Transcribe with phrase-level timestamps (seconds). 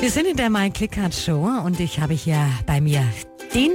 [0.00, 3.04] Wir sind in der My Clickart Show und ich habe hier bei mir
[3.54, 3.72] den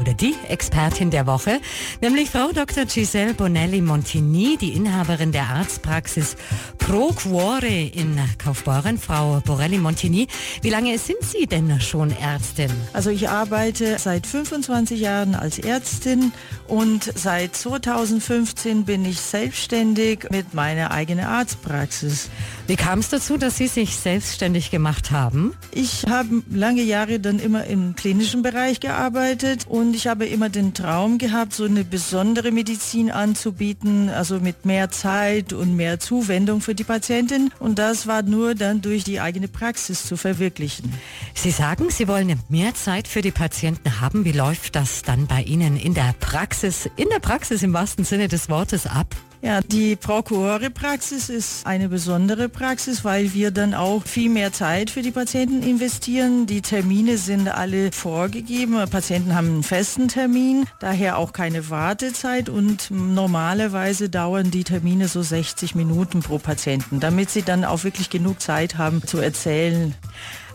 [0.00, 1.60] oder die Expertin der Woche,
[2.00, 2.84] nämlich Frau Dr.
[2.84, 6.36] Giselle Bonelli Montini, die Inhaberin der Arztpraxis
[6.78, 8.98] Pro Cuore in Kaufbeuren.
[8.98, 10.26] Frau Borelli Montini,
[10.62, 12.70] wie lange sind Sie denn schon Ärztin?
[12.92, 16.32] Also ich arbeite seit 25 Jahren als Ärztin
[16.66, 22.30] und seit 2015 bin ich selbstständig mit meiner eigenen Arztpraxis.
[22.66, 25.54] Wie kam es dazu, dass Sie sich selbstständig gemacht haben?
[25.70, 30.72] Ich habe lange Jahre dann immer im klinischen Bereich gearbeitet und ich habe immer den
[30.72, 36.74] Traum gehabt, so eine besondere Medizin anzubieten, also mit mehr Zeit und mehr Zuwendung für
[36.74, 37.50] die Patientin.
[37.58, 40.92] Und das war nur dann durch die eigene Praxis zu verwirklichen.
[41.34, 44.24] Sie sagen, Sie wollen mehr Zeit für die Patienten haben.
[44.24, 48.28] Wie läuft das dann bei Ihnen in der Praxis, in der Praxis im wahrsten Sinne
[48.28, 49.14] des Wortes ab?
[49.44, 55.02] Ja, die Prokurore-Praxis ist eine besondere Praxis, weil wir dann auch viel mehr Zeit für
[55.02, 56.46] die Patienten investieren.
[56.46, 58.76] Die Termine sind alle vorgegeben.
[58.90, 65.20] Patienten haben einen festen Termin, daher auch keine Wartezeit und normalerweise dauern die Termine so
[65.20, 69.94] 60 Minuten pro Patienten, damit sie dann auch wirklich genug Zeit haben zu erzählen.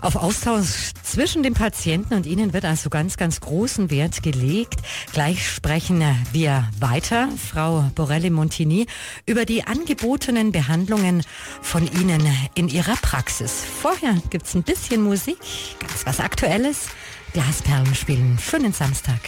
[0.02, 4.80] Auf Austausch zwischen dem Patienten und Ihnen wird also ganz, ganz großen Wert gelegt.
[5.12, 8.88] Gleich sprechen wir weiter, Frau Borelli-Montini,
[9.26, 11.24] über die angebotenen Behandlungen
[11.62, 13.66] von Ihnen in Ihrer Praxis.
[13.82, 15.40] Vorher gibt's ein bisschen Musik,
[15.80, 16.88] ganz was Aktuelles.
[17.34, 18.40] Glasperlen spielen.
[18.40, 19.20] Schönen Samstag.